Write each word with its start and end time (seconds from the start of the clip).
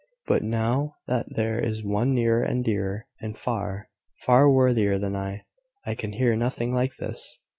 But 0.25 0.41
now 0.41 0.95
that 1.05 1.27
there 1.29 1.59
is 1.59 1.83
one 1.83 2.15
nearer 2.15 2.41
and 2.41 2.63
dearer, 2.63 3.05
and 3.19 3.37
far, 3.37 3.87
far 4.23 4.49
worthier 4.49 4.97
than 4.97 5.15
I, 5.15 5.43
I 5.85 5.93
can 5.93 6.13
hear 6.13 6.35
nothing 6.35 6.73
like 6.73 6.95
this. 6.95 7.37